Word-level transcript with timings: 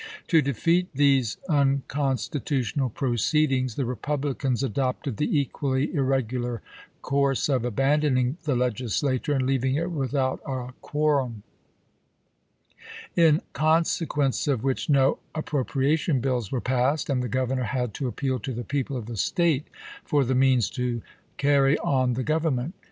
To 0.29 0.41
defeat 0.41 0.87
these 0.95 1.37
uncon 1.47 1.83
stitutional 2.17 2.89
proceedings 2.91 3.75
the 3.75 3.85
Republicans 3.85 4.63
adopted 4.63 5.17
the 5.17 5.39
equally 5.39 5.93
irregular 5.93 6.63
course 7.03 7.47
of 7.47 7.63
abandoning 7.63 8.37
the 8.41 8.55
Legis 8.55 9.03
lature 9.03 9.35
and 9.35 9.45
leaving 9.45 9.75
it 9.75 9.91
without 9.91 10.39
a 10.43 10.73
quorum; 10.81 11.43
in 13.15 13.41
conse 13.53 14.07
quence 14.07 14.47
of 14.51 14.63
which 14.63 14.89
no 14.89 15.19
appropriation 15.35 16.19
bills 16.19 16.51
were 16.51 16.61
passed, 16.61 17.07
and 17.07 17.21
the 17.21 17.27
Governor 17.29 17.65
had 17.65 17.93
to 17.93 18.07
appeal 18.07 18.39
to 18.39 18.53
the 18.53 18.63
people 18.63 18.97
of 18.97 19.05
the 19.05 19.15
State 19.17 19.67
for 20.03 20.25
the 20.25 20.33
means 20.33 20.71
to 20.71 21.03
carry 21.37 21.77
on 21.77 22.13
the 22.13 22.23
govern 22.23 22.55
ment. 22.55 22.73